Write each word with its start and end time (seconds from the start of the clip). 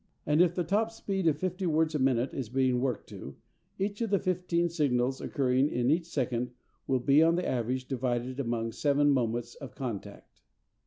And 0.25 0.41
if 0.41 0.55
the 0.55 0.63
top 0.63 0.89
speed 0.89 1.27
of 1.27 1.37
fifty 1.37 1.67
words 1.67 1.93
a 1.93 1.99
minute 1.99 2.33
is 2.33 2.49
being 2.49 2.81
worked 2.81 3.07
to, 3.09 3.35
each 3.77 4.01
of 4.01 4.09
the 4.09 4.17
fifteen 4.17 4.67
signals 4.67 5.21
occurring 5.21 5.69
in 5.69 5.91
each 5.91 6.05
second 6.07 6.53
will 6.87 6.97
be 6.99 7.21
on 7.21 7.35
the 7.35 7.47
average 7.47 7.87
divided 7.87 8.39
among 8.39 8.71
seven 8.71 9.11
moments 9.11 9.53
of 9.53 9.75
contact. 9.75 10.41